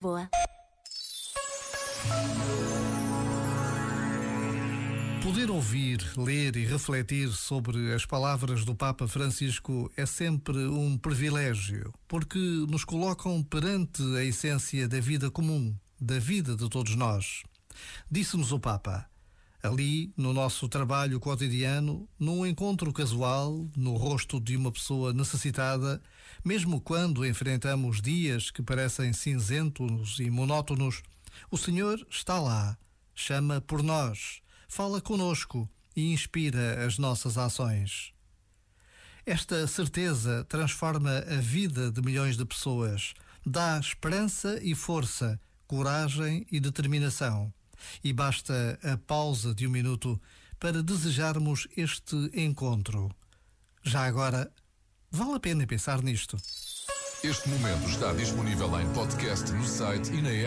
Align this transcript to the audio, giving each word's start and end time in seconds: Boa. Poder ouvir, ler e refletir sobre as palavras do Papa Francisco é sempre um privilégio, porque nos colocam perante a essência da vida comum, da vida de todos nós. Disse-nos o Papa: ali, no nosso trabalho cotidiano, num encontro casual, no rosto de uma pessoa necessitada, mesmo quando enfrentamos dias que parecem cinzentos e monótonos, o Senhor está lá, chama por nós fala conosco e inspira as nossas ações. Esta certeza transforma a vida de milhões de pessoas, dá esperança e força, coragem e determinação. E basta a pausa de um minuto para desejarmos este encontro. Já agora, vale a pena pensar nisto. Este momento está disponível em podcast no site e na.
Boa. 0.00 0.30
Poder 5.22 5.50
ouvir, 5.50 5.98
ler 6.16 6.54
e 6.56 6.64
refletir 6.64 7.28
sobre 7.30 7.92
as 7.92 8.06
palavras 8.06 8.64
do 8.64 8.76
Papa 8.76 9.08
Francisco 9.08 9.90
é 9.96 10.06
sempre 10.06 10.56
um 10.56 10.96
privilégio, 10.96 11.92
porque 12.06 12.38
nos 12.38 12.84
colocam 12.84 13.42
perante 13.42 14.00
a 14.16 14.22
essência 14.22 14.86
da 14.88 15.00
vida 15.00 15.30
comum, 15.32 15.76
da 16.00 16.20
vida 16.20 16.54
de 16.54 16.68
todos 16.70 16.94
nós. 16.94 17.42
Disse-nos 18.08 18.52
o 18.52 18.60
Papa: 18.60 19.04
ali, 19.62 20.12
no 20.16 20.32
nosso 20.32 20.68
trabalho 20.68 21.18
cotidiano, 21.18 22.08
num 22.18 22.46
encontro 22.46 22.92
casual, 22.92 23.68
no 23.76 23.96
rosto 23.96 24.40
de 24.40 24.56
uma 24.56 24.70
pessoa 24.72 25.12
necessitada, 25.12 26.02
mesmo 26.44 26.80
quando 26.80 27.26
enfrentamos 27.26 28.00
dias 28.00 28.50
que 28.50 28.62
parecem 28.62 29.12
cinzentos 29.12 30.18
e 30.20 30.30
monótonos, 30.30 31.02
o 31.50 31.56
Senhor 31.56 32.06
está 32.10 32.38
lá, 32.40 32.76
chama 33.14 33.60
por 33.60 33.82
nós 33.82 34.40
fala 34.68 35.00
conosco 35.00 35.68
e 35.96 36.12
inspira 36.12 36.86
as 36.86 36.98
nossas 36.98 37.38
ações. 37.38 38.12
Esta 39.26 39.66
certeza 39.66 40.44
transforma 40.44 41.18
a 41.18 41.40
vida 41.40 41.90
de 41.90 42.00
milhões 42.00 42.36
de 42.36 42.44
pessoas, 42.44 43.14
dá 43.44 43.78
esperança 43.80 44.58
e 44.62 44.74
força, 44.74 45.40
coragem 45.66 46.46
e 46.52 46.60
determinação. 46.60 47.52
E 48.02 48.12
basta 48.12 48.78
a 48.82 48.96
pausa 48.96 49.54
de 49.54 49.66
um 49.66 49.70
minuto 49.70 50.20
para 50.58 50.82
desejarmos 50.82 51.68
este 51.76 52.16
encontro. 52.34 53.10
Já 53.82 54.04
agora, 54.04 54.50
vale 55.10 55.34
a 55.34 55.40
pena 55.40 55.66
pensar 55.66 56.02
nisto. 56.02 56.36
Este 57.24 57.48
momento 57.48 57.88
está 57.88 58.12
disponível 58.12 58.80
em 58.80 58.88
podcast 58.92 59.50
no 59.52 59.66
site 59.66 60.12
e 60.12 60.22
na. 60.22 60.38